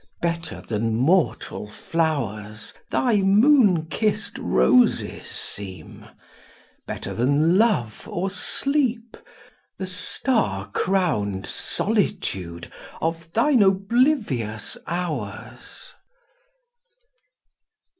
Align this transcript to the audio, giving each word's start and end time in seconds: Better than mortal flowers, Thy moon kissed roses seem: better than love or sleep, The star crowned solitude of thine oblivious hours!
Better 0.19 0.61
than 0.61 0.95
mortal 0.95 1.69
flowers, 1.69 2.73
Thy 2.89 3.17
moon 3.21 3.85
kissed 3.85 4.35
roses 4.39 5.27
seem: 5.29 6.07
better 6.87 7.13
than 7.13 7.55
love 7.59 8.07
or 8.07 8.31
sleep, 8.31 9.15
The 9.77 9.85
star 9.85 10.71
crowned 10.71 11.45
solitude 11.45 12.71
of 12.99 13.31
thine 13.33 13.61
oblivious 13.61 14.75
hours! 14.87 15.93